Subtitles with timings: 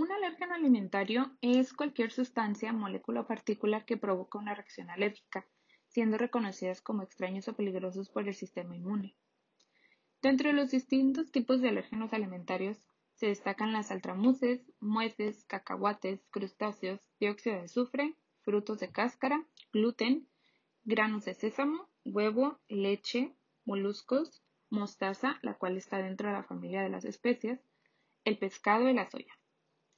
[0.00, 5.46] Un alérgeno alimentario es cualquier sustancia, molécula o partícula que provoca una reacción alérgica,
[5.88, 9.14] siendo reconocidas como extraños o peligrosos por el sistema inmune.
[10.22, 12.78] Dentro de los distintos tipos de alérgenos alimentarios
[13.12, 20.26] se destacan las altramuces, mueces, cacahuates, crustáceos, dióxido de azufre, frutos de cáscara, gluten,
[20.82, 23.34] granos de sésamo, huevo, leche,
[23.66, 27.60] moluscos, mostaza, la cual está dentro de la familia de las especias,
[28.24, 29.39] el pescado y la soya.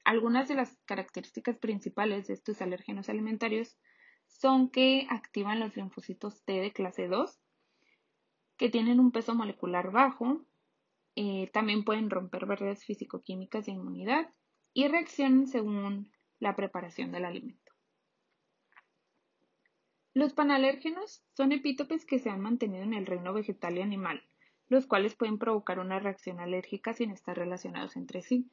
[0.05, 3.79] Algunas de las características principales de estos alérgenos alimentarios
[4.27, 7.39] son que activan los linfocitos T de clase 2,
[8.57, 10.45] que tienen un peso molecular bajo,
[11.15, 14.33] eh, también pueden romper barreras físico-químicas de inmunidad
[14.73, 17.73] y reaccionan según la preparación del alimento.
[20.15, 24.23] Los panalérgenos son epítopes que se han mantenido en el reino vegetal y animal,
[24.69, 28.51] los cuales pueden provocar una reacción alérgica sin estar relacionados entre sí.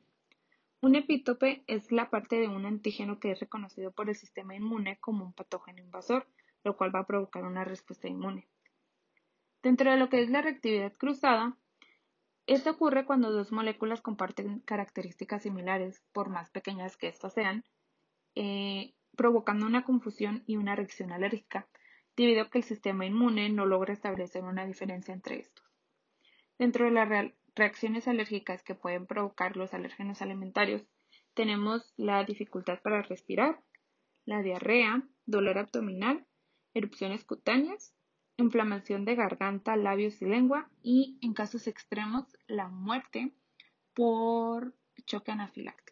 [0.81, 4.97] Un epítope es la parte de un antígeno que es reconocido por el sistema inmune
[5.01, 6.25] como un patógeno invasor,
[6.63, 8.47] lo cual va a provocar una respuesta inmune.
[9.61, 11.57] Dentro de lo que es la reactividad cruzada,
[12.47, 17.65] esto ocurre cuando dos moléculas comparten características similares, por más pequeñas que éstas sean,
[18.35, 21.67] eh, provocando una confusión y una reacción alérgica,
[22.15, 25.65] debido a que el sistema inmune no logra establecer una diferencia entre estos.
[26.57, 27.09] Dentro de las
[27.59, 30.81] reacciones alérgicas que pueden provocar los alérgenos alimentarios,
[31.33, 33.61] tenemos la dificultad para respirar,
[34.25, 36.25] la diarrea, dolor abdominal,
[36.73, 37.93] erupciones cutáneas,
[38.37, 43.33] inflamación de garganta, labios y lengua y, en casos extremos, la muerte
[43.93, 44.73] por
[45.05, 45.88] choque anafiláctico.